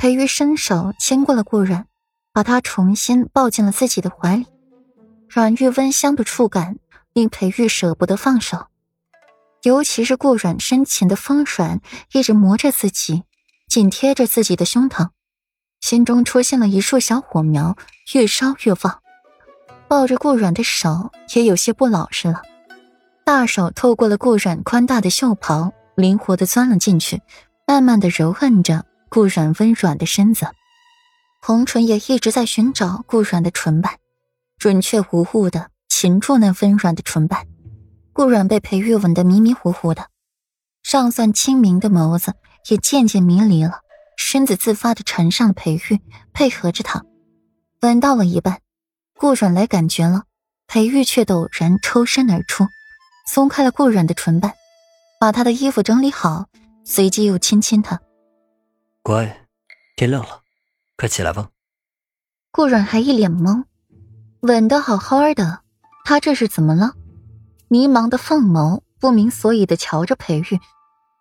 [0.00, 1.84] 裴玉伸手牵过了顾软，
[2.32, 4.46] 把她重新抱进了自己的怀里。
[5.28, 6.78] 软玉温香的触感
[7.12, 8.68] 令裴玉舍不得放手，
[9.62, 11.82] 尤其是顾软深情的丰软
[12.12, 13.24] 一直磨着自己，
[13.68, 15.10] 紧贴着自己的胸膛，
[15.82, 17.76] 心中出现了一束小火苗，
[18.14, 19.02] 越烧越旺。
[19.86, 22.40] 抱着顾软的手也有些不老实了，
[23.22, 27.20] 大手透过了顾软宽大的袖袍，灵活的钻了进去，
[27.66, 28.86] 慢慢的揉按着。
[29.10, 30.46] 顾软温软的身子，
[31.42, 33.98] 红唇也一直在寻找顾软的唇瓣，
[34.56, 37.44] 准确无误的擒住那温软的唇瓣。
[38.12, 40.06] 顾软被裴玉吻得迷迷糊糊的，
[40.84, 42.34] 尚算清明的眸子
[42.68, 43.80] 也渐渐迷离了，
[44.16, 46.00] 身子自发的缠上了裴玉，
[46.32, 47.04] 配合着他。
[47.80, 48.60] 吻到了一半，
[49.18, 50.22] 顾软来感觉了，
[50.68, 52.68] 裴玉却陡然抽身而出，
[53.26, 54.54] 松开了顾软的唇瓣，
[55.18, 56.46] 把他的衣服整理好，
[56.84, 58.00] 随即又亲亲他。
[59.02, 59.48] 乖，
[59.96, 60.42] 天亮了，
[60.98, 61.48] 快起来吧。
[62.52, 63.64] 顾软还一脸懵，
[64.40, 65.62] 吻的好好的，
[66.04, 66.92] 他这是怎么了？
[67.68, 70.60] 迷茫的凤眸不明所以的瞧着裴玉，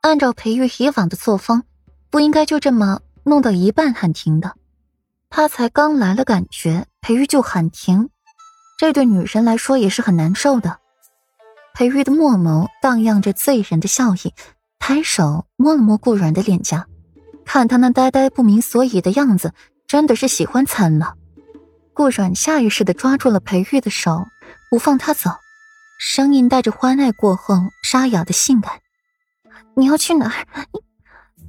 [0.00, 1.62] 按照裴玉以往的作风，
[2.10, 4.56] 不应该就这么弄到一半喊停的。
[5.28, 8.10] 他才刚来了感觉，裴玉就喊停，
[8.78, 10.80] 这对女人来说也是很难受的。
[11.72, 14.34] 裴玉的墨眸荡漾着醉人的笑意，
[14.80, 16.88] 抬手摸了摸顾软的脸颊。
[17.52, 19.52] 看他那呆呆不明所以的样子，
[19.88, 21.16] 真的是喜欢惨了。
[21.92, 24.24] 顾软下意识的抓住了裴玉的手，
[24.70, 25.30] 不放他走，
[25.98, 28.74] 声音带着欢爱过后沙哑的性感
[29.74, 30.64] ：“你要去哪儿？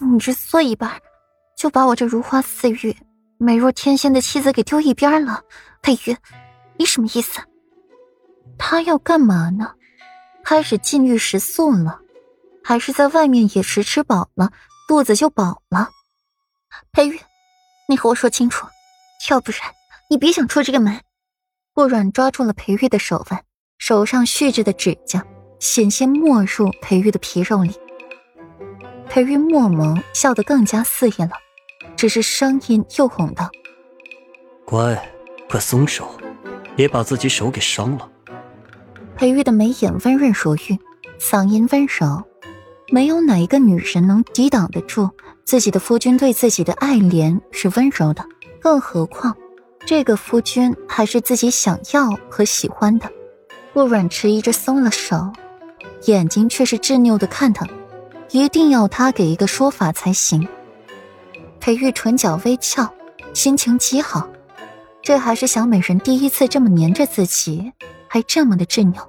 [0.00, 0.90] 你你这缩一半，
[1.56, 2.96] 就把我这如花似玉、
[3.38, 5.44] 美若天仙的妻子给丢一边了？
[5.80, 6.16] 裴玉，
[6.76, 7.40] 你什么意思？
[8.58, 9.70] 他要干嘛呢？
[10.42, 12.00] 开始禁欲食素了，
[12.64, 14.50] 还是在外面野食吃饱了？”
[14.94, 15.88] 肚子就饱了，
[16.92, 17.18] 裴玉，
[17.88, 18.64] 你和我说清楚，
[19.28, 19.60] 要不然
[20.08, 21.00] 你别想出这个门。
[21.72, 23.42] 顾软抓住了裴玉的手腕，
[23.76, 25.26] 手上蓄着的指甲
[25.58, 27.74] 险些没入裴玉的皮肉里。
[29.08, 31.32] 裴玉默眸笑得更加肆意了，
[31.96, 33.50] 只是声音又哄道
[34.64, 35.10] ：“乖，
[35.50, 36.08] 快松手，
[36.76, 38.08] 别把自己手给伤了。”
[39.18, 40.78] 裴玉的眉眼温润如玉，
[41.18, 42.22] 嗓音温柔。
[42.94, 45.10] 没有哪一个女人能抵挡得住
[45.44, 48.24] 自己的夫君对自己的爱怜是温柔的，
[48.60, 49.36] 更何况
[49.84, 53.10] 这个夫君还是自己想要和喜欢的。
[53.72, 55.32] 顾软迟疑着松了手，
[56.04, 57.66] 眼睛却是执拗的看他，
[58.30, 60.46] 一定要他给一个说法才行。
[61.58, 62.88] 裴玉唇角微翘，
[63.32, 64.28] 心情极好，
[65.02, 67.72] 这还是小美人第一次这么黏着自己，
[68.06, 69.04] 还这么的执拗，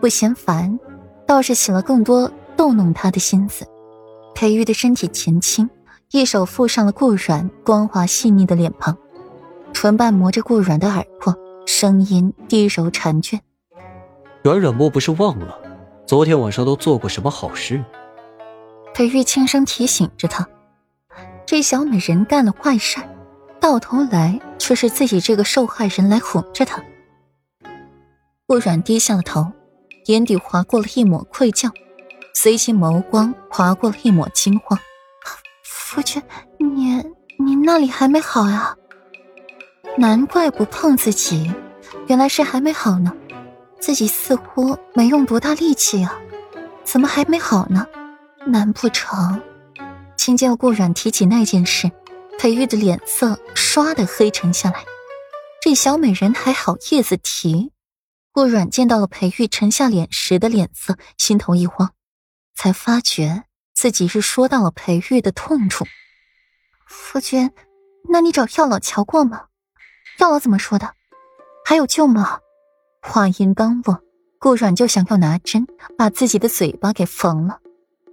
[0.00, 0.80] 不嫌烦，
[1.26, 2.32] 倒是起了更多。
[2.60, 3.66] 逗弄他的心思，
[4.34, 5.70] 裴玉的身体前倾，
[6.10, 8.94] 一手附上了顾软光滑细腻的脸庞，
[9.72, 11.34] 唇瓣磨着顾软的耳廓，
[11.66, 13.40] 声音低柔婵娟。
[14.42, 15.58] 软软莫不是忘了
[16.04, 17.82] 昨天晚上都做过什么好事？
[18.92, 20.46] 裴玉轻声提醒着他，
[21.46, 23.00] 这小美人干了坏事，
[23.58, 26.84] 到头来却是自己这个受害人来哄着她。
[28.46, 29.50] 顾软低下了头，
[30.08, 31.70] 眼底划过了一抹愧疚。
[32.34, 34.78] 随即眸光划过了一抹惊慌，
[35.62, 36.22] 夫君，
[36.58, 37.02] 你
[37.38, 38.74] 你那里还没好呀？
[39.98, 41.52] 难怪不碰自己，
[42.06, 43.12] 原来是还没好呢。
[43.80, 46.18] 自己似乎没用多大力气啊，
[46.84, 47.86] 怎么还没好呢？
[48.46, 49.40] 难不成？
[50.16, 51.90] 听见顾软提起那件事，
[52.38, 54.84] 裴玉的脸色唰的黑沉下来。
[55.60, 57.72] 这小美人还好意思提？
[58.32, 61.90] 顾软见到了裴玉沉下脸时的脸色，心头一慌。
[62.62, 65.86] 才发觉自己是说到了裴玉的痛处。
[66.86, 67.50] 夫君，
[68.10, 69.46] 那你找药老瞧过吗？
[70.18, 70.92] 药老怎么说的？
[71.64, 72.38] 还有救吗？
[73.00, 74.02] 话音刚落，
[74.38, 75.66] 顾软就想要拿针
[75.96, 77.60] 把自己的嘴巴给缝了。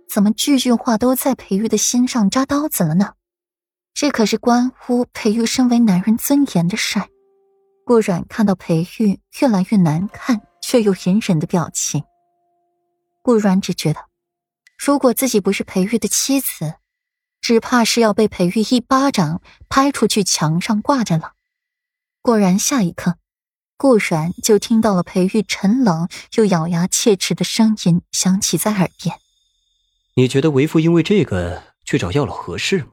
[0.08, 3.16] 怎么句句话都在裴玉的心上扎刀子了呢？
[3.94, 7.02] 这可是关乎裴玉身为男人尊严的事。
[7.86, 12.02] 顾软看到裴玉越来越难看却又隐忍的表情，
[13.22, 14.00] 顾软只觉得。
[14.78, 16.76] 如果自己不是裴玉的妻子，
[17.42, 21.34] 只怕是要被裴玉一巴掌拍出去墙上挂着了。
[22.22, 23.16] 果然，下一刻，
[23.78, 29.20] 顾阮就听到了裴玉沉冷又咬牙切齿的声音响起在耳边
[30.16, 32.90] ：“你觉得为父因为这个去找药老合适吗？”“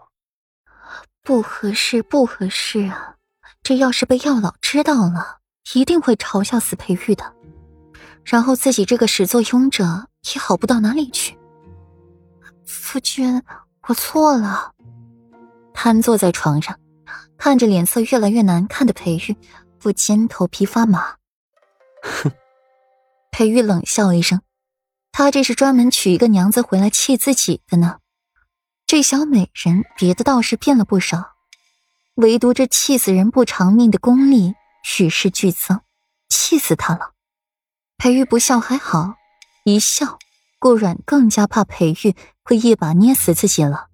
[1.23, 3.17] 不合适，不合适啊！
[3.63, 5.39] 这要是被药老知道了，
[5.75, 7.35] 一定会嘲笑死裴玉的，
[8.25, 11.37] 然后自己这个始作俑者也好不到哪里去。”
[12.67, 13.43] 夫君，
[13.89, 14.73] 我错了。
[15.73, 16.79] 瘫坐在床上，
[17.37, 19.37] 看着脸色越来越难看的裴玉，
[19.79, 21.17] 不禁头皮发麻。
[22.03, 22.31] 哼，
[23.31, 24.41] 裴玉冷笑一声，
[25.13, 27.99] 他这是专门娶一个娘子回来气自己的呢。
[28.87, 31.33] 这小美人别的倒是变了不少，
[32.15, 34.55] 唯独这气死人不偿命的功力
[34.99, 35.81] 与日俱增，
[36.29, 37.13] 气死他了。
[37.97, 39.15] 裴玉不笑还好，
[39.65, 40.19] 一笑，
[40.65, 43.89] 顾阮更加怕裴玉会一把捏死自己了。